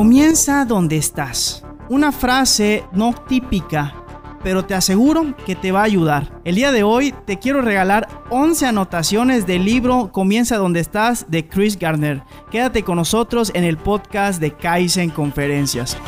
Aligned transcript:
Comienza 0.00 0.64
donde 0.64 0.96
estás. 0.96 1.62
Una 1.90 2.10
frase 2.10 2.84
no 2.90 3.12
típica, 3.28 3.94
pero 4.42 4.64
te 4.64 4.72
aseguro 4.72 5.36
que 5.44 5.54
te 5.54 5.72
va 5.72 5.80
a 5.80 5.84
ayudar. 5.84 6.40
El 6.42 6.54
día 6.54 6.72
de 6.72 6.82
hoy 6.82 7.14
te 7.26 7.38
quiero 7.38 7.60
regalar 7.60 8.08
11 8.30 8.64
anotaciones 8.64 9.46
del 9.46 9.66
libro 9.66 10.10
Comienza 10.10 10.56
donde 10.56 10.80
estás 10.80 11.26
de 11.28 11.46
Chris 11.46 11.78
Gardner. 11.78 12.22
Quédate 12.50 12.82
con 12.82 12.96
nosotros 12.96 13.52
en 13.54 13.64
el 13.64 13.76
podcast 13.76 14.40
de 14.40 14.52
Kaizen 14.52 15.10
Conferencias. 15.10 15.98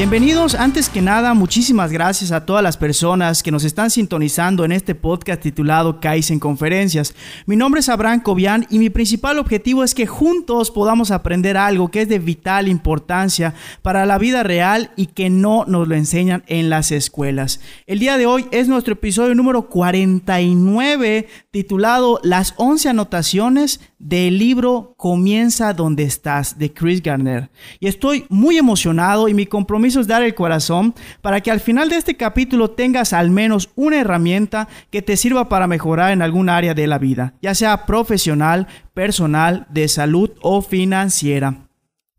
Bienvenidos, 0.00 0.54
antes 0.54 0.88
que 0.88 1.02
nada, 1.02 1.34
muchísimas 1.34 1.92
gracias 1.92 2.32
a 2.32 2.46
todas 2.46 2.62
las 2.62 2.78
personas 2.78 3.42
que 3.42 3.50
nos 3.50 3.64
están 3.64 3.90
sintonizando 3.90 4.64
en 4.64 4.72
este 4.72 4.94
podcast 4.94 5.42
titulado 5.42 6.00
Kaizen 6.00 6.40
Conferencias. 6.40 7.14
Mi 7.44 7.54
nombre 7.54 7.80
es 7.80 7.90
Abraham 7.90 8.22
Cobian 8.22 8.66
y 8.70 8.78
mi 8.78 8.88
principal 8.88 9.38
objetivo 9.38 9.84
es 9.84 9.94
que 9.94 10.06
juntos 10.06 10.70
podamos 10.70 11.10
aprender 11.10 11.58
algo 11.58 11.90
que 11.90 12.00
es 12.00 12.08
de 12.08 12.18
vital 12.18 12.66
importancia 12.66 13.52
para 13.82 14.06
la 14.06 14.16
vida 14.16 14.42
real 14.42 14.90
y 14.96 15.08
que 15.08 15.28
no 15.28 15.66
nos 15.66 15.86
lo 15.86 15.94
enseñan 15.94 16.44
en 16.46 16.70
las 16.70 16.92
escuelas. 16.92 17.60
El 17.86 17.98
día 17.98 18.16
de 18.16 18.24
hoy 18.24 18.46
es 18.52 18.68
nuestro 18.68 18.94
episodio 18.94 19.34
número 19.34 19.68
49 19.68 21.28
titulado 21.50 22.20
Las 22.22 22.54
11 22.58 22.90
anotaciones 22.90 23.80
del 23.98 24.38
libro 24.38 24.94
Comienza 24.96 25.72
donde 25.72 26.04
estás 26.04 26.58
de 26.58 26.72
Chris 26.72 27.02
Garner. 27.02 27.50
Y 27.80 27.88
estoy 27.88 28.24
muy 28.28 28.56
emocionado 28.56 29.28
y 29.28 29.34
mi 29.34 29.46
compromiso 29.46 30.00
es 30.00 30.06
dar 30.06 30.22
el 30.22 30.34
corazón 30.34 30.94
para 31.22 31.40
que 31.40 31.50
al 31.50 31.60
final 31.60 31.88
de 31.88 31.96
este 31.96 32.16
capítulo 32.16 32.70
tengas 32.70 33.12
al 33.12 33.30
menos 33.30 33.70
una 33.74 34.00
herramienta 34.00 34.68
que 34.90 35.02
te 35.02 35.16
sirva 35.16 35.48
para 35.48 35.66
mejorar 35.66 36.12
en 36.12 36.22
algún 36.22 36.48
área 36.48 36.74
de 36.74 36.86
la 36.86 36.98
vida, 36.98 37.34
ya 37.42 37.54
sea 37.54 37.84
profesional, 37.84 38.68
personal, 38.94 39.66
de 39.70 39.88
salud 39.88 40.30
o 40.42 40.62
financiera. 40.62 41.69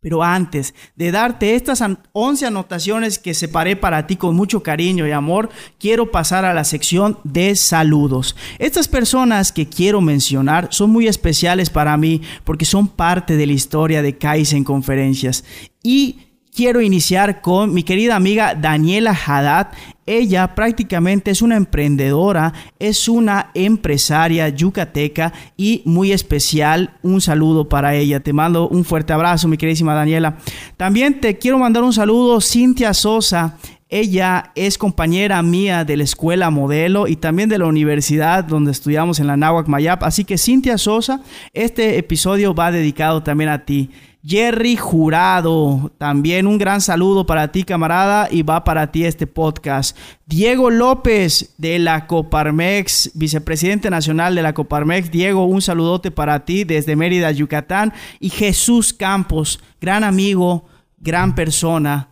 Pero 0.01 0.23
antes 0.23 0.73
de 0.95 1.11
darte 1.11 1.53
estas 1.53 1.83
11 2.11 2.47
anotaciones 2.47 3.19
que 3.19 3.35
separé 3.35 3.75
para 3.75 4.07
ti 4.07 4.15
con 4.15 4.35
mucho 4.35 4.63
cariño 4.63 5.05
y 5.05 5.11
amor, 5.11 5.49
quiero 5.79 6.09
pasar 6.09 6.43
a 6.43 6.55
la 6.55 6.63
sección 6.63 7.19
de 7.23 7.55
saludos. 7.55 8.35
Estas 8.57 8.87
personas 8.87 9.51
que 9.51 9.69
quiero 9.69 10.01
mencionar 10.01 10.69
son 10.71 10.89
muy 10.89 11.07
especiales 11.07 11.69
para 11.69 11.95
mí 11.97 12.23
porque 12.43 12.65
son 12.65 12.87
parte 12.87 13.37
de 13.37 13.45
la 13.45 13.53
historia 13.53 14.01
de 14.01 14.17
Kaizen 14.17 14.63
Conferencias. 14.63 15.43
Y 15.83 16.30
quiero 16.53 16.81
iniciar 16.81 17.41
con 17.41 17.73
mi 17.73 17.83
querida 17.83 18.15
amiga 18.15 18.55
Daniela 18.55 19.11
Haddad. 19.11 19.67
Ella 20.05 20.55
prácticamente 20.55 21.31
es 21.31 21.41
una 21.41 21.55
emprendedora, 21.55 22.53
es 22.79 23.07
una 23.07 23.51
empresaria 23.53 24.49
yucateca 24.49 25.31
y 25.55 25.81
muy 25.85 26.11
especial. 26.11 26.97
Un 27.01 27.21
saludo 27.21 27.69
para 27.69 27.95
ella. 27.95 28.19
Te 28.19 28.33
mando 28.33 28.67
un 28.67 28.83
fuerte 28.83 29.13
abrazo, 29.13 29.47
mi 29.47 29.57
queridísima 29.57 29.93
Daniela. 29.93 30.37
También 30.75 31.21
te 31.21 31.37
quiero 31.37 31.57
mandar 31.57 31.83
un 31.83 31.93
saludo, 31.93 32.41
Cintia 32.41 32.93
Sosa. 32.93 33.57
Ella 33.87 34.51
es 34.55 34.77
compañera 34.77 35.41
mía 35.43 35.83
de 35.83 35.97
la 35.97 36.05
escuela 36.05 36.49
modelo 36.49 37.07
y 37.09 37.17
también 37.17 37.49
de 37.49 37.57
la 37.57 37.65
universidad 37.65 38.45
donde 38.45 38.71
estudiamos 38.71 39.19
en 39.19 39.27
la 39.27 39.35
Nahuac 39.35 39.67
Mayap. 39.67 40.03
Así 40.03 40.23
que 40.23 40.37
Cintia 40.37 40.77
Sosa, 40.77 41.21
este 41.53 41.97
episodio 41.97 42.55
va 42.55 42.71
dedicado 42.71 43.21
también 43.21 43.49
a 43.49 43.65
ti. 43.65 43.89
Jerry 44.23 44.75
Jurado, 44.75 45.91
también 45.97 46.45
un 46.45 46.59
gran 46.59 46.79
saludo 46.79 47.25
para 47.25 47.51
ti, 47.51 47.63
camarada, 47.63 48.27
y 48.29 48.43
va 48.43 48.63
para 48.63 48.91
ti 48.91 49.05
este 49.05 49.25
podcast. 49.25 49.97
Diego 50.27 50.69
López 50.69 51.55
de 51.57 51.79
la 51.79 52.05
Coparmex, 52.05 53.11
vicepresidente 53.15 53.89
nacional 53.89 54.35
de 54.35 54.43
la 54.43 54.53
Coparmex. 54.53 55.09
Diego, 55.09 55.45
un 55.45 55.61
saludote 55.61 56.11
para 56.11 56.45
ti 56.45 56.63
desde 56.63 56.95
Mérida, 56.95 57.31
Yucatán. 57.31 57.93
Y 58.19 58.29
Jesús 58.29 58.93
Campos, 58.93 59.59
gran 59.79 60.03
amigo, 60.03 60.65
gran 60.97 61.33
persona, 61.33 62.09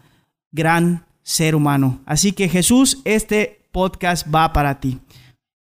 gran 0.51 1.05
ser 1.21 1.55
humano. 1.55 2.01
Así 2.07 2.31
que 2.31 2.49
Jesús, 2.49 3.01
este 3.05 3.67
podcast 3.71 4.27
va 4.33 4.51
para 4.51 4.79
ti. 4.79 4.99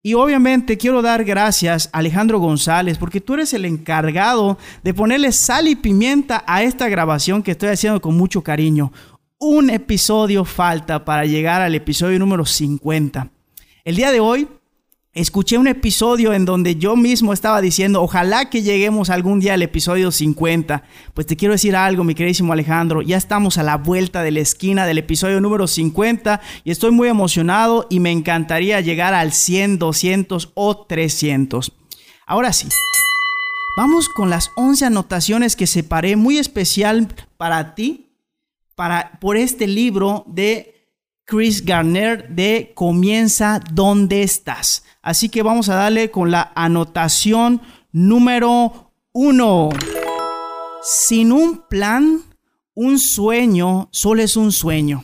Y 0.07 0.13
obviamente 0.13 0.77
quiero 0.77 1.01
dar 1.01 1.25
gracias 1.25 1.89
a 1.91 1.97
Alejandro 1.97 2.39
González 2.39 2.97
porque 2.97 3.19
tú 3.19 3.33
eres 3.33 3.53
el 3.53 3.65
encargado 3.65 4.57
de 4.81 4.93
ponerle 4.93 5.33
sal 5.33 5.67
y 5.67 5.75
pimienta 5.75 6.45
a 6.47 6.63
esta 6.63 6.87
grabación 6.87 7.43
que 7.43 7.51
estoy 7.51 7.67
haciendo 7.67 7.99
con 7.99 8.15
mucho 8.15 8.41
cariño. 8.41 8.93
Un 9.37 9.69
episodio 9.69 10.45
falta 10.45 11.03
para 11.03 11.25
llegar 11.25 11.61
al 11.61 11.75
episodio 11.75 12.19
número 12.19 12.45
50. 12.45 13.29
El 13.83 13.97
día 13.97 14.13
de 14.13 14.21
hoy 14.21 14.47
escuché 15.17 15.57
un 15.57 15.67
episodio 15.67 16.31
en 16.31 16.45
donde 16.45 16.75
yo 16.75 16.95
mismo 16.95 17.33
estaba 17.33 17.59
diciendo, 17.59 18.03
ojalá 18.03 18.51
que 18.51 18.61
lleguemos 18.61 19.09
algún 19.09 19.39
día 19.39 19.55
al 19.55 19.63
episodio 19.63 20.11
50. 20.11 20.83
Pues 21.15 21.25
te 21.25 21.35
quiero 21.35 21.53
decir 21.53 21.75
algo, 21.75 22.03
mi 22.03 22.13
queridísimo 22.13 22.53
Alejandro, 22.53 23.01
ya 23.01 23.17
estamos 23.17 23.57
a 23.57 23.63
la 23.63 23.77
vuelta 23.77 24.21
de 24.21 24.31
la 24.31 24.41
esquina 24.41 24.85
del 24.85 24.99
episodio 24.99 25.41
número 25.41 25.65
50 25.65 26.39
y 26.63 26.69
estoy 26.69 26.91
muy 26.91 27.07
emocionado 27.07 27.87
y 27.89 27.99
me 27.99 28.11
encantaría 28.11 28.79
llegar 28.81 29.15
al 29.15 29.33
100, 29.33 29.79
200 29.79 30.51
o 30.53 30.85
300. 30.85 31.71
Ahora 32.27 32.53
sí. 32.53 32.67
Vamos 33.75 34.09
con 34.09 34.29
las 34.29 34.51
11 34.55 34.85
anotaciones 34.85 35.55
que 35.55 35.67
separé 35.67 36.15
muy 36.15 36.37
especial 36.37 37.07
para 37.37 37.75
ti, 37.75 38.11
para, 38.75 39.19
por 39.19 39.37
este 39.37 39.67
libro 39.67 40.25
de 40.27 40.76
Chris 41.27 41.65
Garner 41.65 42.29
de 42.29 42.71
Comienza 42.73 43.59
donde 43.73 44.23
estás. 44.23 44.85
Así 45.01 45.27
que 45.27 45.43
vamos 45.43 45.67
a 45.67 45.75
darle 45.75 46.09
con 46.09 46.31
la 46.31 46.53
anotación 46.55 47.61
número 47.91 48.93
uno. 49.11 49.69
Sin 50.81 51.33
un 51.33 51.67
plan, 51.67 52.21
un 52.73 52.97
sueño 52.97 53.89
solo 53.91 54.21
es 54.21 54.37
un 54.37 54.53
sueño. 54.53 55.03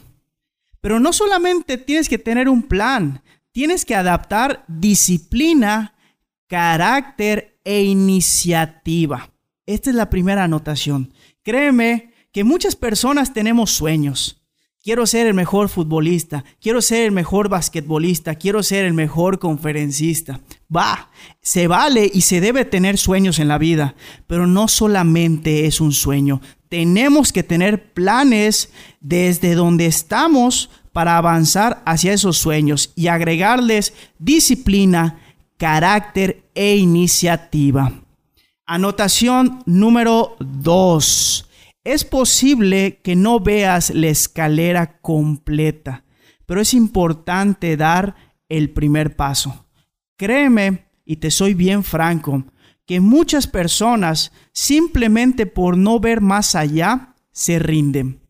Pero 0.79 1.01
no 1.01 1.12
solamente 1.12 1.78
tienes 1.78 2.07
que 2.07 2.17
tener 2.17 2.47
un 2.47 2.63
plan, 2.63 3.22
tienes 3.51 3.83
que 3.83 3.94
adaptar 3.94 4.63
disciplina, 4.69 5.94
carácter 6.47 7.59
e 7.66 7.83
iniciativa. 7.83 9.29
Esta 9.66 9.89
es 9.89 9.95
la 9.97 10.09
primera 10.09 10.45
anotación. 10.45 11.13
Créeme 11.44 12.13
que 12.31 12.45
muchas 12.45 12.78
personas 12.78 13.33
tenemos 13.33 13.72
sueños 13.72 14.43
Quiero 14.83 15.07
ser 15.07 15.27
el 15.27 15.33
mejor 15.33 15.69
futbolista, 15.69 16.44
quiero 16.59 16.81
ser 16.81 17.05
el 17.05 17.13
mejor 17.13 17.47
basquetbolista, 17.47 18.35
quiero 18.35 18.61
ser 18.63 18.83
el 18.83 18.94
mejor 18.94 19.39
conferencista. 19.39 20.41
Va, 20.75 21.09
se 21.41 21.67
vale 21.67 22.11
y 22.13 22.19
se 22.19 22.41
debe 22.41 22.66
tener 22.66 22.97
sueños 22.97 23.39
en 23.39 23.47
la 23.47 23.57
vida, 23.57 23.95
pero 24.27 24.45
no 24.45 24.67
solamente 24.67 25.67
es 25.67 25.79
un 25.79 25.94
sueño. 25.94 26.41
Tenemos 26.67 27.31
que 27.31 27.44
tener 27.44 27.94
planes 27.94 28.73
desde 28.99 29.55
donde 29.55 29.85
estamos 29.85 30.69
para 30.91 31.17
avanzar 31.17 31.81
hacia 31.85 32.11
esos 32.11 32.38
sueños 32.38 32.91
y 32.94 33.07
agregarles 33.07 33.94
disciplina, 34.19 35.17
carácter 35.55 36.44
e 36.55 36.75
iniciativa. 36.75 37.94
Anotación 38.65 39.63
número 39.65 40.35
2 40.41 41.51
es 41.83 42.05
posible 42.05 42.99
que 43.03 43.16
no 43.16 43.39
veas 43.39 43.89
la 43.89 44.07
escalera 44.07 44.99
completa, 45.01 46.05
pero 46.45 46.61
es 46.61 46.73
importante 46.73 47.75
dar 47.77 48.16
el 48.49 48.69
primer 48.71 49.15
paso. 49.15 49.65
Créeme, 50.18 50.85
y 51.06 51.18
te 51.18 51.31
soy 51.31 51.53
bien 51.53 51.83
franco, 51.83 52.45
que 52.85 53.00
muchas 53.00 53.47
personas 53.47 54.31
simplemente 54.51 55.45
por 55.45 55.77
no 55.77 56.00
ver 56.00 56.21
más 56.21 56.56
allá 56.56 57.15
se 57.31 57.59
rinden. 57.59 58.21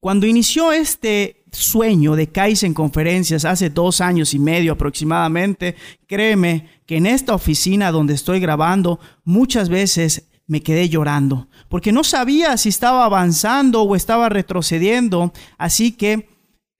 Cuando 0.00 0.26
inició 0.26 0.72
este 0.72 1.44
sueño 1.52 2.16
de 2.16 2.28
Kaizen 2.28 2.74
Conferencias 2.74 3.44
hace 3.44 3.70
dos 3.70 4.00
años 4.00 4.34
y 4.34 4.38
medio 4.38 4.72
aproximadamente, 4.72 5.74
créeme 6.06 6.68
que 6.86 6.98
en 6.98 7.06
esta 7.06 7.34
oficina 7.34 7.90
donde 7.90 8.14
estoy 8.14 8.40
grabando 8.40 9.00
muchas 9.24 9.68
veces 9.68 10.28
me 10.46 10.62
quedé 10.62 10.88
llorando, 10.88 11.48
porque 11.68 11.92
no 11.92 12.04
sabía 12.04 12.56
si 12.56 12.68
estaba 12.68 13.04
avanzando 13.04 13.82
o 13.82 13.96
estaba 13.96 14.28
retrocediendo, 14.28 15.32
así 15.58 15.92
que 15.92 16.28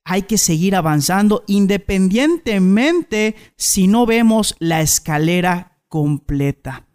hay 0.05 0.23
que 0.23 0.39
seguir 0.39 0.77
avanzando 0.77 1.43
independientemente 1.49 3.35
si 3.57 3.89
no 3.89 4.07
vemos 4.07 4.55
la 4.61 4.81
escalera 4.81 5.81
completa. 5.89 6.87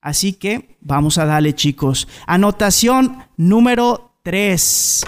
Así 0.00 0.32
que 0.32 0.76
vamos 0.80 1.18
a 1.18 1.26
darle 1.26 1.54
chicos. 1.54 2.08
Anotación 2.26 3.24
número 3.36 4.20
3. 4.24 5.04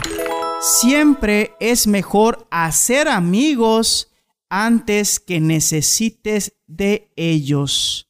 Siempre 0.60 1.52
es 1.60 1.86
mejor 1.86 2.46
hacer 2.50 3.08
amigos 3.08 4.12
antes 4.48 5.20
que 5.20 5.40
necesites 5.40 6.54
de 6.66 7.12
ellos. 7.16 8.07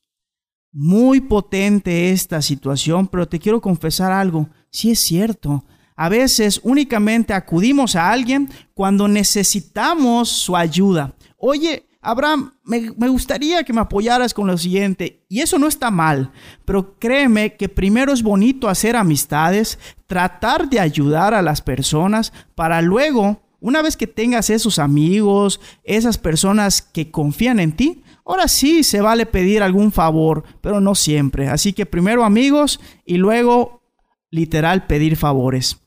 Muy 0.72 1.20
potente 1.20 2.10
esta 2.10 2.42
situación, 2.42 3.08
pero 3.08 3.26
te 3.26 3.38
quiero 3.38 3.60
confesar 3.60 4.12
algo. 4.12 4.48
Si 4.70 4.90
es 4.90 5.00
cierto, 5.00 5.64
A 6.00 6.08
veces 6.08 6.60
únicamente 6.62 7.34
acudimos 7.34 7.96
a 7.96 8.12
alguien 8.12 8.48
cuando 8.72 9.08
necesitamos 9.08 10.28
su 10.28 10.54
ayuda. 10.54 11.16
Oye, 11.36 11.88
Abraham, 12.00 12.52
me, 12.64 13.08
gustaría 13.08 13.64
que 13.64 13.72
me 13.72 13.80
apoyaras 13.80 14.32
con 14.32 14.46
lo 14.46 14.56
siguiente. 14.56 15.24
Y 15.28 15.40
eso 15.40 15.58
no 15.58 15.66
está 15.66 15.90
mal, 15.90 16.30
pero 16.64 16.96
créeme 16.98 17.56
que 17.56 17.68
primero 17.68 18.12
es 18.12 18.22
bonito 18.22 18.68
hacer 18.68 18.94
amistades, 18.94 19.78
tratar 20.06 20.70
de 20.70 20.78
ayudar 20.78 21.34
a 21.34 21.42
las 21.42 21.60
personas 21.62 22.32
para 22.54 22.80
luego, 22.80 23.42
una 23.60 23.82
vez 23.82 23.96
que 23.96 24.06
tengas 24.06 24.50
esos 24.50 24.78
amigos, 24.78 25.60
esas 25.82 26.18
personas 26.18 26.80
que 26.82 27.10
confían 27.10 27.58
en 27.58 27.72
ti, 27.72 28.02
ahora 28.24 28.46
sí 28.46 28.84
se 28.84 29.00
vale 29.00 29.26
pedir 29.26 29.62
algún 29.62 29.90
favor, 29.90 30.44
pero 30.60 30.80
no 30.80 30.94
siempre. 30.94 31.48
Así 31.48 31.72
que 31.72 31.86
primero 31.86 32.24
amigos 32.24 32.80
y 33.04 33.16
luego 33.16 33.82
literal 34.30 34.86
pedir 34.86 35.16
favores. 35.16 35.78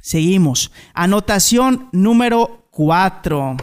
Seguimos. 0.00 0.70
Anotación 0.94 1.88
número 1.92 2.68
4. 2.70 3.56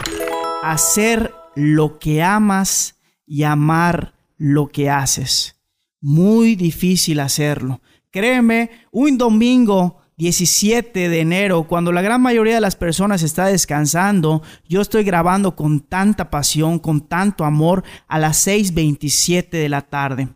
Hacer 0.64 1.34
lo 1.56 2.00
que 2.00 2.24
amas 2.24 3.00
y 3.26 3.44
amar 3.44 4.16
lo 4.38 4.68
que 4.68 4.90
haces. 4.90 5.56
Muy 6.02 6.56
difícil 6.56 7.20
hacerlo. 7.20 7.82
Créeme, 8.12 8.72
un 8.92 9.18
domingo 9.18 10.02
17 10.18 11.10
de 11.10 11.20
enero, 11.20 11.64
cuando 11.64 11.92
la 11.92 12.02
gran 12.02 12.22
mayoría 12.22 12.56
de 12.56 12.62
las 12.62 12.78
personas 12.78 13.22
está 13.22 13.48
descansando, 13.48 14.42
yo 14.68 14.82
estoy 14.82 15.04
grabando 15.04 15.56
con 15.56 15.82
tanta 15.82 16.30
pasión, 16.30 16.80
con 16.80 17.02
tanto 17.02 17.44
amor 17.44 17.84
a 18.08 18.18
las 18.18 18.48
6.27 18.48 19.50
de 19.50 19.70
la 19.70 19.82
tarde. 19.82 20.30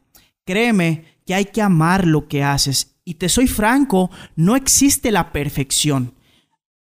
Créeme 0.46 1.06
que 1.26 1.34
hay 1.34 1.46
que 1.46 1.62
amar 1.62 2.06
lo 2.06 2.28
que 2.28 2.44
haces. 2.44 2.98
Y 3.06 3.16
te 3.16 3.30
soy 3.30 3.48
franco, 3.48 4.12
no 4.36 4.56
existe 4.56 5.12
la 5.12 5.32
perfección. 5.32 6.14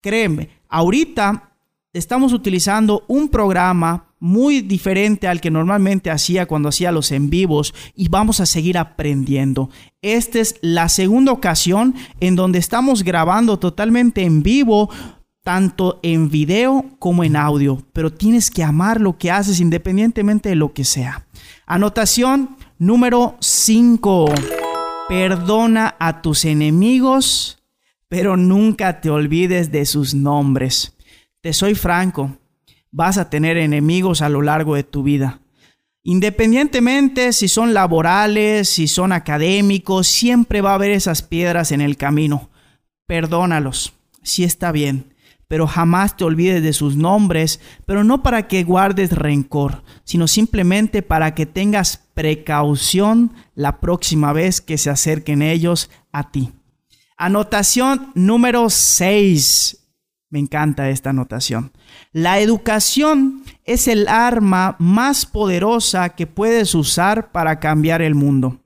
Créeme, 0.00 0.48
ahorita 0.68 1.56
estamos 1.92 2.32
utilizando 2.32 3.04
un 3.08 3.28
programa 3.28 4.07
muy 4.20 4.60
diferente 4.60 5.28
al 5.28 5.40
que 5.40 5.50
normalmente 5.50 6.10
hacía 6.10 6.46
cuando 6.46 6.68
hacía 6.68 6.92
los 6.92 7.12
en 7.12 7.30
vivos 7.30 7.74
y 7.94 8.08
vamos 8.08 8.40
a 8.40 8.46
seguir 8.46 8.78
aprendiendo. 8.78 9.70
Esta 10.02 10.40
es 10.40 10.56
la 10.60 10.88
segunda 10.88 11.32
ocasión 11.32 11.94
en 12.20 12.36
donde 12.36 12.58
estamos 12.58 13.04
grabando 13.04 13.58
totalmente 13.58 14.22
en 14.22 14.42
vivo 14.42 14.90
tanto 15.48 15.98
en 16.02 16.28
video 16.28 16.84
como 16.98 17.24
en 17.24 17.34
audio, 17.34 17.82
pero 17.94 18.12
tienes 18.12 18.50
que 18.50 18.62
amar 18.62 19.00
lo 19.00 19.16
que 19.16 19.30
haces 19.30 19.60
independientemente 19.60 20.50
de 20.50 20.56
lo 20.56 20.74
que 20.74 20.84
sea. 20.84 21.26
Anotación 21.64 22.56
número 22.78 23.34
5. 23.40 24.34
Perdona 25.08 25.96
a 25.98 26.20
tus 26.20 26.44
enemigos, 26.44 27.62
pero 28.08 28.36
nunca 28.36 29.00
te 29.00 29.08
olvides 29.08 29.72
de 29.72 29.86
sus 29.86 30.14
nombres. 30.14 30.94
Te 31.40 31.54
soy 31.54 31.74
franco, 31.74 32.36
vas 32.90 33.18
a 33.18 33.30
tener 33.30 33.56
enemigos 33.56 34.22
a 34.22 34.28
lo 34.28 34.42
largo 34.42 34.74
de 34.74 34.84
tu 34.84 35.02
vida. 35.02 35.40
Independientemente 36.02 37.32
si 37.32 37.48
son 37.48 37.74
laborales, 37.74 38.68
si 38.68 38.88
son 38.88 39.12
académicos, 39.12 40.06
siempre 40.06 40.60
va 40.60 40.70
a 40.70 40.74
haber 40.74 40.92
esas 40.92 41.22
piedras 41.22 41.72
en 41.72 41.80
el 41.80 41.96
camino. 41.96 42.50
Perdónalos, 43.06 43.92
si 44.22 44.44
está 44.44 44.72
bien, 44.72 45.12
pero 45.48 45.66
jamás 45.66 46.16
te 46.16 46.24
olvides 46.24 46.62
de 46.62 46.72
sus 46.72 46.96
nombres, 46.96 47.60
pero 47.86 48.04
no 48.04 48.22
para 48.22 48.48
que 48.48 48.64
guardes 48.64 49.12
rencor, 49.12 49.82
sino 50.04 50.28
simplemente 50.28 51.02
para 51.02 51.34
que 51.34 51.46
tengas 51.46 52.04
precaución 52.14 53.32
la 53.54 53.80
próxima 53.80 54.32
vez 54.32 54.60
que 54.60 54.78
se 54.78 54.90
acerquen 54.90 55.42
ellos 55.42 55.90
a 56.12 56.30
ti. 56.30 56.52
Anotación 57.16 58.12
número 58.14 58.70
6. 58.70 59.77
Me 60.30 60.38
encanta 60.38 60.90
esta 60.90 61.10
anotación. 61.10 61.72
La 62.12 62.38
educación 62.38 63.44
es 63.64 63.88
el 63.88 64.08
arma 64.08 64.76
más 64.78 65.24
poderosa 65.24 66.10
que 66.10 66.26
puedes 66.26 66.74
usar 66.74 67.32
para 67.32 67.60
cambiar 67.60 68.02
el 68.02 68.14
mundo. 68.14 68.60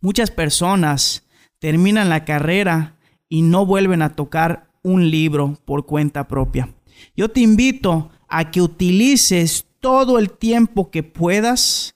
Muchas 0.00 0.30
personas 0.30 1.24
terminan 1.60 2.08
la 2.08 2.24
carrera 2.24 2.96
y 3.28 3.42
no 3.42 3.64
vuelven 3.64 4.02
a 4.02 4.14
tocar 4.14 4.70
un 4.82 5.10
libro 5.10 5.58
por 5.64 5.86
cuenta 5.86 6.26
propia. 6.26 6.74
Yo 7.16 7.30
te 7.30 7.40
invito 7.40 8.10
a 8.28 8.50
que 8.50 8.60
utilices 8.60 9.66
todo 9.80 10.18
el 10.18 10.30
tiempo 10.30 10.90
que 10.90 11.02
puedas 11.02 11.94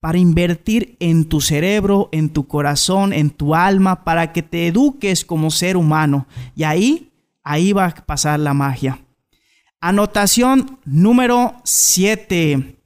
para 0.00 0.18
invertir 0.18 0.96
en 0.98 1.26
tu 1.26 1.40
cerebro, 1.40 2.08
en 2.10 2.30
tu 2.30 2.48
corazón, 2.48 3.12
en 3.12 3.30
tu 3.30 3.54
alma, 3.54 4.02
para 4.02 4.32
que 4.32 4.42
te 4.42 4.66
eduques 4.66 5.24
como 5.24 5.50
ser 5.50 5.76
humano. 5.76 6.26
Y 6.56 6.64
ahí 6.64 7.11
ahí 7.42 7.72
va 7.72 7.86
a 7.86 7.94
pasar 7.94 8.40
la 8.40 8.54
magia. 8.54 8.98
Anotación 9.80 10.78
número 10.84 11.60
7. 11.64 12.78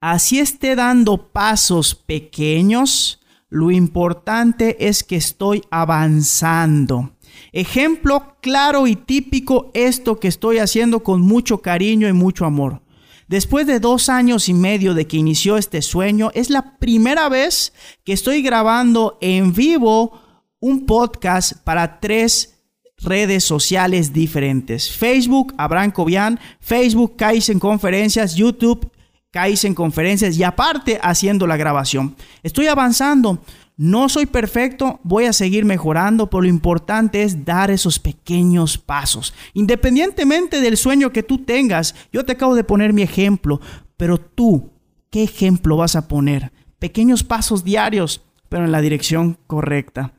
Así 0.00 0.38
esté 0.38 0.76
dando 0.76 1.32
pasos 1.32 1.94
pequeños, 1.94 3.20
lo 3.48 3.70
importante 3.70 4.88
es 4.88 5.02
que 5.02 5.16
estoy 5.16 5.62
avanzando. 5.70 7.16
Ejemplo 7.52 8.36
claro 8.40 8.86
y 8.86 8.96
típico 8.96 9.70
esto 9.74 10.20
que 10.20 10.28
estoy 10.28 10.58
haciendo 10.58 11.02
con 11.02 11.20
mucho 11.22 11.62
cariño 11.62 12.08
y 12.08 12.12
mucho 12.12 12.44
amor. 12.44 12.82
Después 13.26 13.66
de 13.66 13.80
dos 13.80 14.08
años 14.08 14.48
y 14.48 14.54
medio 14.54 14.94
de 14.94 15.06
que 15.06 15.18
inició 15.18 15.58
este 15.58 15.82
sueño, 15.82 16.30
es 16.32 16.48
la 16.48 16.78
primera 16.78 17.28
vez 17.28 17.72
que 18.04 18.12
estoy 18.12 18.40
grabando 18.42 19.18
en 19.20 19.52
vivo 19.52 20.20
un 20.60 20.86
podcast 20.86 21.52
para 21.64 22.00
tres 22.00 22.57
redes 23.00 23.44
sociales 23.44 24.12
diferentes. 24.12 24.90
Facebook, 24.90 25.54
Abraham 25.56 25.90
Cobian, 25.90 26.40
Facebook, 26.60 27.16
Kaizen 27.16 27.58
Conferencias, 27.58 28.34
YouTube, 28.34 28.90
Kaizen 29.30 29.74
Conferencias 29.74 30.36
y 30.36 30.42
aparte 30.42 30.98
haciendo 31.02 31.46
la 31.46 31.56
grabación. 31.56 32.16
Estoy 32.42 32.66
avanzando. 32.66 33.42
No 33.76 34.08
soy 34.08 34.26
perfecto, 34.26 34.98
voy 35.04 35.26
a 35.26 35.32
seguir 35.32 35.64
mejorando, 35.64 36.28
pero 36.28 36.40
lo 36.40 36.48
importante 36.48 37.22
es 37.22 37.44
dar 37.44 37.70
esos 37.70 38.00
pequeños 38.00 38.76
pasos. 38.76 39.32
Independientemente 39.54 40.60
del 40.60 40.76
sueño 40.76 41.12
que 41.12 41.22
tú 41.22 41.44
tengas, 41.44 41.94
yo 42.12 42.24
te 42.24 42.32
acabo 42.32 42.56
de 42.56 42.64
poner 42.64 42.92
mi 42.92 43.02
ejemplo, 43.02 43.60
pero 43.96 44.18
tú, 44.18 44.72
¿qué 45.10 45.22
ejemplo 45.22 45.76
vas 45.76 45.94
a 45.94 46.08
poner? 46.08 46.50
Pequeños 46.80 47.22
pasos 47.22 47.62
diarios, 47.62 48.22
pero 48.48 48.64
en 48.64 48.72
la 48.72 48.80
dirección 48.80 49.38
correcta. 49.46 50.12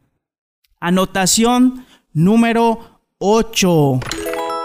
Anotación 0.79 1.85
Número 2.13 3.01
8. 3.19 3.99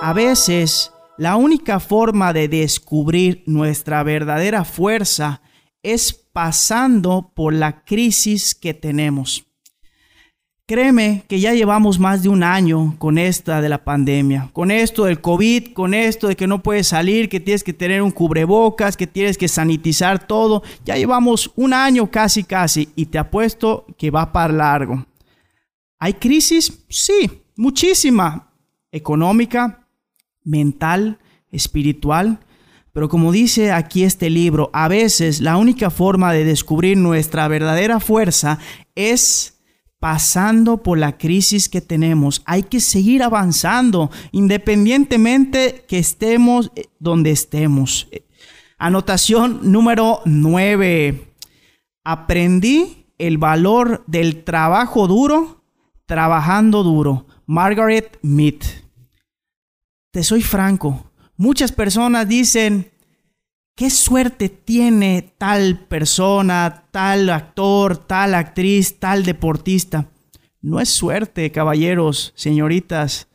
A 0.01 0.13
veces 0.15 0.93
la 1.19 1.37
única 1.37 1.79
forma 1.79 2.33
de 2.33 2.49
descubrir 2.49 3.43
nuestra 3.47 4.03
verdadera 4.03 4.65
fuerza 4.65 5.43
es 5.83 6.15
pasando 6.15 7.33
por 7.35 7.53
la 7.53 7.85
crisis 7.85 8.55
que 8.55 8.73
tenemos. 8.73 9.45
Créeme 10.67 11.25
que 11.29 11.39
ya 11.39 11.53
llevamos 11.53 11.99
más 11.99 12.23
de 12.23 12.31
un 12.31 12.43
año 12.43 12.97
con 12.99 13.19
esta 13.19 13.61
de 13.61 13.69
la 13.69 13.85
pandemia, 13.85 14.49
con 14.55 14.71
esto 14.71 15.05
del 15.05 15.21
COVID, 15.21 15.75
con 15.75 15.93
esto 15.93 16.29
de 16.29 16.37
que 16.37 16.47
no 16.47 16.63
puedes 16.63 16.89
salir, 16.89 17.29
que 17.29 17.41
tienes 17.41 17.63
que 17.63 17.75
tener 17.75 18.01
un 18.01 18.11
cubrebocas, 18.11 18.97
que 18.97 19.07
tienes 19.07 19.37
que 19.37 19.49
sanitizar 19.49 20.27
todo. 20.27 20.63
Ya 20.87 20.97
llevamos 20.97 21.53
un 21.57 21.75
año 21.75 22.11
casi 22.11 22.43
casi 22.43 22.89
y 22.97 23.05
te 23.05 23.19
apuesto 23.19 23.85
que 23.99 24.11
va 24.11 24.33
para 24.33 24.55
largo. 24.55 25.05
¿Hay 26.05 26.13
crisis? 26.13 26.85
Sí, 26.91 27.45
muchísima. 27.57 28.53
Económica, 28.93 29.89
mental, 30.43 31.19
espiritual. 31.51 32.41
Pero 32.93 33.09
como 33.09 33.33
dice 33.33 33.73
aquí 33.73 34.05
este 34.05 34.29
libro, 34.29 34.69
a 34.75 34.89
veces 34.89 35.41
la 35.41 35.57
única 35.57 35.89
forma 35.89 36.35
de 36.35 36.45
descubrir 36.45 36.99
nuestra 36.99 37.49
verdadera 37.49 38.01
fuerza 38.01 38.59
es 38.95 39.63
pasando 39.99 40.83
por 40.83 40.99
la 40.99 41.17
crisis 41.17 41.71
que 41.71 41.81
tenemos. 41.81 42.43
Hay 42.45 42.65
que 42.65 42.81
seguir 42.81 43.23
avanzando 43.23 44.11
independientemente 44.31 45.87
que 45.89 45.97
estemos 46.01 46.71
eh, 46.77 46.89
donde 46.99 47.31
estemos. 47.31 48.09
Anotación 48.77 49.73
número 49.73 50.21
9. 50.27 51.33
Aprendí 52.05 53.07
el 53.17 53.39
valor 53.39 54.05
del 54.07 54.45
trabajo 54.45 55.07
duro 55.07 55.64
Trabajando 56.07 56.83
duro, 56.83 57.27
Margaret 57.47 58.19
Mead. 58.21 58.61
Te 60.11 60.23
soy 60.23 60.43
franco, 60.43 61.11
muchas 61.39 61.73
personas 61.73 62.29
dicen, 62.29 62.93
¿qué 63.75 63.89
suerte 63.89 64.51
tiene 64.51 65.33
tal 65.39 65.79
persona, 65.87 66.85
tal 66.91 67.31
actor, 67.31 67.97
tal 67.97 68.35
actriz, 68.35 69.01
tal 69.01 69.25
deportista? 69.25 70.11
No 70.61 70.79
es 70.79 70.91
suerte, 70.91 71.51
caballeros, 71.51 72.35
señoritas. 72.37 73.29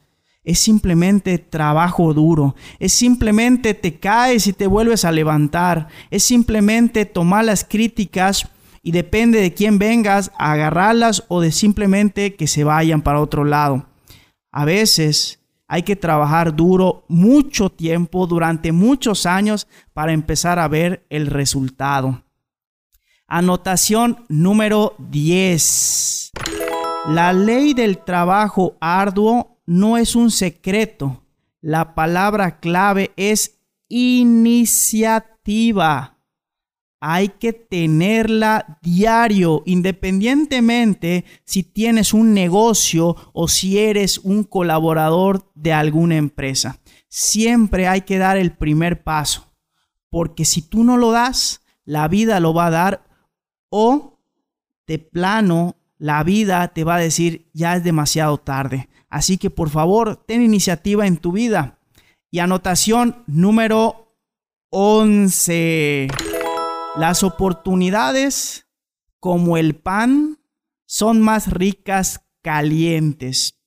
Es 0.44 0.60
simplemente 0.60 1.40
trabajo 1.40 2.14
duro. 2.14 2.56
Es 2.78 2.94
simplemente 2.94 3.74
te 3.74 4.00
caes 4.00 4.46
y 4.46 4.54
te 4.54 4.68
vuelves 4.68 5.06
a 5.06 5.12
levantar. 5.12 5.88
Es 6.12 6.24
simplemente 6.24 7.06
tomar 7.06 7.46
las 7.46 7.64
críticas 7.64 8.48
y 8.89 8.91
depende 8.91 9.39
de 9.39 9.53
quién 9.53 9.77
vengas 9.77 10.31
a 10.39 10.53
agarrarlas 10.53 11.24
o 11.27 11.41
de 11.41 11.51
simplemente 11.51 12.34
que 12.34 12.48
se 12.48 12.63
vayan 12.63 13.03
para 13.03 13.22
otro 13.22 13.46
lado. 13.46 13.86
A 14.51 14.65
veces 14.65 15.39
hay 15.67 15.84
que 15.84 15.96
trabajar 15.96 16.55
duro 16.55 17.05
mucho 17.08 17.69
tiempo, 17.69 18.25
durante 18.25 18.72
muchos 18.72 19.27
años, 19.27 19.67
para 19.93 20.12
empezar 20.12 20.58
a 20.58 20.67
ver 20.67 21.05
el 21.12 21.27
resultado. 21.27 22.24
Anotación 23.27 24.25
número 24.27 24.96
10. 24.98 26.31
La 27.10 27.31
ley 27.31 27.75
del 27.75 28.00
trabajo 28.00 28.75
arduo 28.81 29.62
no 29.67 29.98
es 29.98 30.15
un 30.15 30.31
secreto. 30.31 31.22
La 31.62 31.93
palabra 31.93 32.60
clave 32.60 33.12
es 33.17 33.60
iniciativa 33.88 35.29
hay 37.00 37.29
que 37.29 37.53
tenerla 37.53 38.79
diario, 38.82 39.63
independientemente 39.65 41.25
si 41.46 41.63
tienes 41.63 42.13
un 42.13 42.34
negocio 42.34 43.15
o 43.34 43.48
si 43.48 43.79
eres 43.79 44.18
un 44.20 44.44
colaborador 44.44 45.50
de 45.56 45.74
alguna 45.74 46.18
empresa. 46.18 46.79
Siempre 47.08 47.88
hay 47.88 48.01
que 48.01 48.18
dar 48.18 48.38
el 48.38 48.51
primer 48.51 49.03
paso, 49.03 49.53
porque 50.10 50.46
si 50.46 50.62
tú 50.62 50.84
no 50.84 50.98
lo 50.98 51.12
das, 51.12 51.62
la 51.86 52.08
vida 52.08 52.39
lo 52.39 52.53
va 52.53 52.68
a 52.68 52.72
dar 52.72 53.03
o 53.70 54.20
de 54.86 55.00
plano 55.00 55.75
la 56.00 56.24
vida 56.24 56.70
te 56.70 56.84
va 56.84 56.96
a 56.96 57.00
decir 57.00 57.50
ya 57.53 57.75
es 57.75 57.84
demasiado 57.84 58.38
tarde. 58.38 58.89
Así 59.10 59.38
que 59.38 59.50
por 59.50 59.70
favor, 59.70 60.15
ten 60.25 60.41
iniciativa 60.41 61.06
en 61.06 61.18
tu 61.18 61.32
vida. 61.34 61.77
Y 62.32 62.39
anotación 62.39 63.24
número 63.27 64.15
11. 64.70 66.08
Las 66.96 67.24
oportunidades, 67.24 68.67
como 69.19 69.58
el 69.58 69.75
pan, 69.75 70.39
son 70.86 71.22
más 71.22 71.51
ricas 71.51 72.25
calientes, 72.41 73.60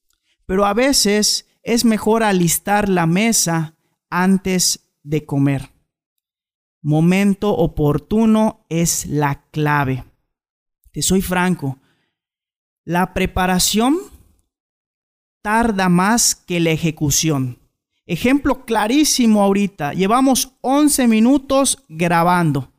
pero 0.45 0.67
a 0.67 0.75
veces 0.75 1.47
es 1.63 1.85
mejor 1.85 2.25
alistar 2.25 2.89
la 2.89 3.07
mesa 3.07 3.77
antes 4.11 4.93
de 5.03 5.25
comer. 5.25 5.71
Momento 6.83 7.55
oportuno 7.55 8.67
es 8.69 9.07
la 9.07 9.45
clave. 9.51 10.05
Te 10.91 11.01
soy 11.01 11.23
franco, 11.23 11.79
la 12.85 13.15
preparación 13.15 13.99
tarda 15.43 15.89
más 15.89 16.35
que 16.35 16.59
la 16.59 16.71
ejecución. 16.71 17.61
Ejemplo 18.05 18.65
clarísimo 18.65 19.43
ahorita, 19.43 19.93
llevamos 19.93 20.57
11 20.61 21.07
minutos 21.07 21.85
grabando. 21.89 22.72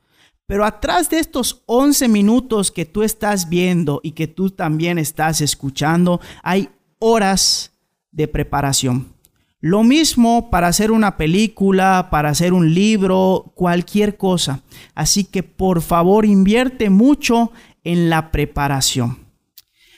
Pero 0.53 0.65
atrás 0.65 1.09
de 1.09 1.17
estos 1.17 1.63
11 1.65 2.09
minutos 2.09 2.71
que 2.71 2.85
tú 2.85 3.01
estás 3.01 3.49
viendo 3.49 4.01
y 4.03 4.11
que 4.11 4.27
tú 4.27 4.51
también 4.51 4.99
estás 4.99 5.41
escuchando, 5.41 6.21
hay 6.43 6.69
horas 6.99 7.71
de 8.11 8.27
preparación. 8.27 9.15
Lo 9.61 9.81
mismo 9.81 10.51
para 10.51 10.67
hacer 10.67 10.91
una 10.91 11.17
película, 11.17 12.09
para 12.11 12.29
hacer 12.29 12.53
un 12.53 12.71
libro, 12.71 13.51
cualquier 13.55 14.15
cosa. 14.15 14.61
Así 14.93 15.23
que 15.23 15.41
por 15.41 15.81
favor 15.81 16.23
invierte 16.23 16.91
mucho 16.91 17.51
en 17.83 18.11
la 18.11 18.29
preparación. 18.29 19.25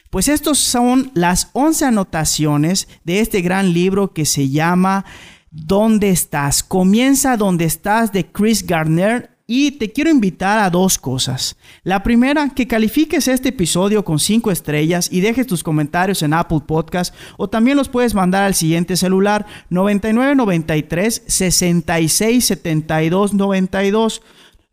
Pues 0.09 0.29
estos 0.29 0.57
son 0.57 1.11
las 1.15 1.49
11 1.51 1.83
anotaciones 1.83 2.87
de 3.03 3.19
este 3.19 3.41
gran 3.41 3.73
libro 3.73 4.13
que 4.13 4.23
se 4.23 4.47
llama 4.47 5.03
¿Dónde 5.51 6.11
estás? 6.11 6.63
Comienza 6.63 7.35
donde 7.35 7.65
estás 7.65 8.13
de 8.13 8.31
Chris 8.31 8.65
Gardner 8.65 9.34
y 9.47 9.71
te 9.71 9.91
quiero 9.91 10.09
invitar 10.09 10.59
a 10.59 10.69
dos 10.69 10.97
cosas. 10.97 11.55
La 11.83 12.01
primera, 12.01 12.49
que 12.49 12.67
califiques 12.67 13.27
este 13.27 13.49
episodio 13.49 14.03
con 14.03 14.19
cinco 14.19 14.51
estrellas 14.51 15.09
y 15.11 15.21
dejes 15.21 15.45
tus 15.45 15.63
comentarios 15.63 16.23
en 16.23 16.33
Apple 16.33 16.61
Podcast 16.65 17.13
o 17.37 17.47
también 17.47 17.77
los 17.77 17.89
puedes 17.89 18.15
mandar 18.15 18.43
al 18.43 18.55
siguiente 18.55 18.97
celular 18.97 19.45
9993 19.69 21.23
66 21.27 22.45
72 22.45 23.33
92. 23.33 24.21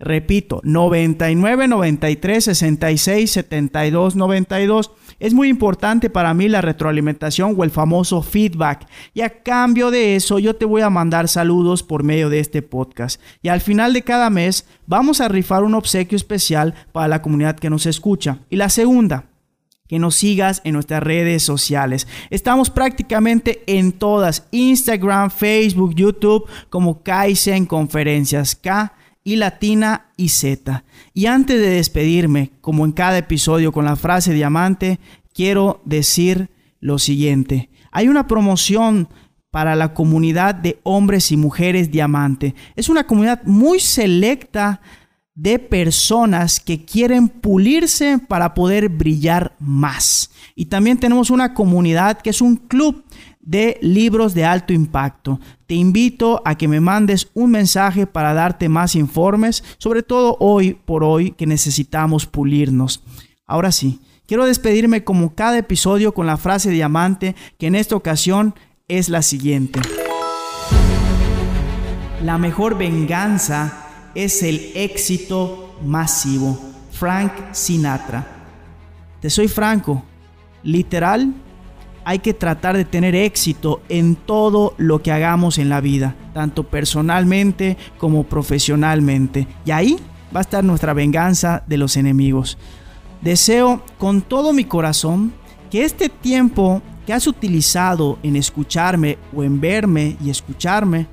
Repito, 0.03 0.61
99 0.65 1.69
93 1.69 2.45
66 2.45 3.31
72 3.31 4.17
92. 4.17 4.91
Es 5.21 5.33
muy 5.33 5.49
importante 5.49 6.11
para 6.11 6.35
mí 6.35 6.49
la 6.49 6.61
retroalimentación 6.61 7.55
o 7.57 7.63
el 7.63 7.71
famoso 7.71 8.21
feedback. 8.21 8.89
Y 9.15 9.21
a 9.21 9.45
cambio 9.45 9.93
de 9.93 10.17
eso, 10.17 10.41
yo 10.41 10.57
te 10.57 10.65
voy 10.65 10.83
a 10.83 10.91
mandar 10.91 11.29
saludos 11.29 11.85
por 11.85 12.03
medio 12.03 12.31
de 12.31 12.41
este 12.41 12.63
podcast. 12.63 13.21
Y 13.43 13.49
al 13.49 13.61
final 13.61 13.93
de 13.93 14.03
cada 14.03 14.29
mes, 14.29 14.67
vamos 14.87 15.21
a 15.21 15.29
rifar 15.29 15.63
un 15.63 15.77
obsequio 15.77 16.17
especial 16.17 16.75
para 16.91 17.07
la 17.07 17.23
comunidad 17.23 17.57
que 17.57 17.71
nos 17.71 17.87
escucha. 17.87 18.41
Y 18.51 18.57
la 18.57 18.71
segunda, 18.71 19.27
que 19.87 20.01
nos 20.01 20.17
sigas 20.17 20.63
en 20.65 20.73
nuestras 20.73 21.01
redes 21.05 21.45
sociales. 21.45 22.09
Estamos 22.31 22.71
prácticamente 22.71 23.63
en 23.69 23.93
todas, 23.93 24.49
Instagram, 24.51 25.31
Facebook, 25.31 25.95
YouTube, 25.95 26.49
como 26.71 27.05
Kaizen 27.05 27.67
Conferencias. 27.67 28.57
K 28.57 28.97
y 29.25 29.37
latina 29.37 30.11
y 30.17 30.31
Z. 30.31 30.85
Y 31.15 31.27
antes 31.27 31.61
de 31.61 31.71
despedirme, 31.71 32.53
como 32.61 32.85
en 32.85 32.93
cada 32.93 33.19
episodio 33.19 33.73
con 33.73 33.85
la 33.85 33.97
frase 33.97 34.33
diamante, 34.33 34.99
quiero 35.35 35.81
decir 35.85 36.51
lo 36.81 36.99
siguiente. 36.99 37.71
Hay 37.91 38.09
una 38.09 38.27
promoción 38.27 39.09
para 39.51 39.77
la 39.77 39.93
comunidad 39.93 40.55
de 40.55 40.81
hombres 40.83 41.31
y 41.31 41.37
mujeres 41.37 41.91
diamante. 41.91 42.55
Es 42.75 42.89
una 42.89 43.07
comunidad 43.07 43.43
muy 43.45 43.81
selecta 43.81 44.81
de 45.35 45.59
personas 45.59 46.61
que 46.61 46.85
quieren 46.85 47.29
pulirse 47.29 48.19
para 48.19 48.55
poder 48.55 48.89
brillar 48.89 49.55
más. 49.59 50.31
Y 50.55 50.67
también 50.67 50.99
tenemos 50.99 51.31
una 51.31 51.55
comunidad 51.55 52.21
que 52.21 52.31
es 52.31 52.41
un 52.41 52.57
club 52.57 53.05
de 53.43 53.79
libros 53.83 54.35
de 54.35 54.45
alto 54.45 54.73
impacto. 54.73 55.41
Te 55.67 55.75
invito 55.75 56.41
a 56.45 56.57
que 56.57 56.69
me 56.69 56.81
mandes 56.81 57.29
un 57.35 57.51
mensaje 57.51 58.07
para 58.07 58.33
darte 58.33 58.69
más 58.69 58.95
informes, 58.95 59.63
sobre 59.79 60.03
todo 60.03 60.37
hoy 60.41 60.75
por 60.75 61.05
hoy 61.05 61.33
que 61.33 61.47
necesitamos 61.47 62.27
pulirnos. 62.27 63.03
Ahora 63.47 63.73
sí, 63.73 64.01
quiero 64.27 64.47
despedirme 64.47 65.05
como 65.05 65.35
cada 65.35 65.59
episodio 65.59 66.15
con 66.15 66.27
la 66.27 66.37
frase 66.37 66.71
diamante 66.71 67.35
que 67.59 67.67
en 67.67 67.75
esta 67.75 67.97
ocasión 67.97 68.55
es 68.89 69.09
la 69.09 69.23
siguiente. 69.23 69.81
La 72.25 72.39
mejor 72.39 72.79
venganza 72.79 73.89
es 74.15 74.43
el 74.43 74.71
éxito 74.75 75.77
masivo. 75.85 76.59
Frank 76.93 77.33
Sinatra. 77.53 78.27
Te 79.21 79.29
soy 79.29 79.49
franco, 79.49 80.05
literal 80.63 81.35
hay 82.05 82.19
que 82.19 82.35
tratar 82.35 82.77
de 82.77 82.85
tener 82.85 83.15
éxito 83.15 83.81
en 83.89 84.17
todo 84.17 84.75
lo 84.77 85.03
que 85.03 85.13
hagamos 85.13 85.59
en 85.59 85.69
la 85.69 85.81
vida, 85.81 86.17
tanto 86.35 86.65
personalmente 86.65 87.77
como 87.99 88.25
profesionalmente. 88.25 89.47
Y 89.65 89.71
ahí 89.71 89.99
va 90.35 90.41
a 90.41 90.43
estar 90.43 90.65
nuestra 90.65 90.93
venganza 90.93 91.63
de 91.67 91.77
los 91.77 91.97
enemigos. 91.97 92.59
Deseo 93.21 93.83
con 93.99 94.23
todo 94.23 94.53
mi 94.53 94.65
corazón 94.65 95.33
que 95.71 95.85
este 95.85 96.09
tiempo 96.09 96.83
que 97.07 97.13
has 97.13 97.27
utilizado 97.27 98.19
en 98.23 98.37
escucharme 98.37 99.19
o 99.35 99.43
en 99.43 99.61
verme 99.61 100.17
y 100.23 100.31
escucharme, 100.31 101.07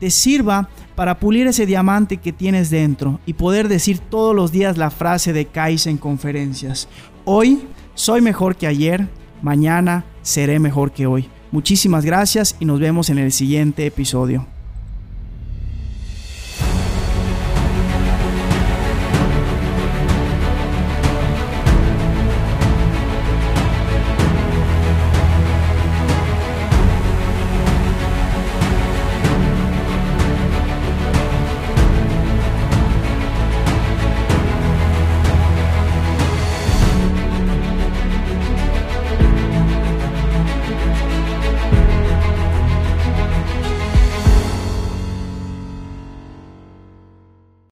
te 0.00 0.10
sirva 0.10 0.68
para 0.94 1.18
pulir 1.18 1.46
ese 1.46 1.66
diamante 1.66 2.18
que 2.18 2.32
tienes 2.32 2.70
dentro 2.70 3.20
y 3.26 3.34
poder 3.34 3.68
decir 3.68 3.98
todos 3.98 4.34
los 4.34 4.52
días 4.52 4.78
la 4.78 4.90
frase 4.90 5.32
de 5.32 5.46
Kais 5.46 5.86
en 5.86 5.98
conferencias. 5.98 6.88
Hoy 7.24 7.66
soy 7.94 8.20
mejor 8.20 8.56
que 8.56 8.66
ayer, 8.66 9.08
mañana 9.42 10.04
seré 10.22 10.58
mejor 10.58 10.92
que 10.92 11.06
hoy. 11.06 11.28
Muchísimas 11.52 12.04
gracias 12.04 12.56
y 12.58 12.64
nos 12.64 12.80
vemos 12.80 13.10
en 13.10 13.18
el 13.18 13.32
siguiente 13.32 13.86
episodio. 13.86 14.46